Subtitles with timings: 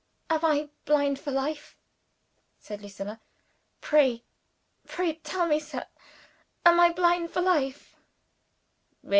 [0.31, 1.77] "Am I blind for life?"
[2.57, 3.21] said Lucilla.
[3.81, 4.23] "Pray,
[4.87, 5.85] pray tell me, sir!
[6.65, 7.95] Am I blind for life?"